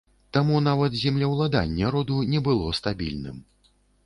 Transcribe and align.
Таму 0.35 0.61
нават 0.67 0.95
землеўладанне 1.01 1.93
роду 1.97 2.17
не 2.33 2.43
было 2.49 2.73
стабільным. 2.79 3.37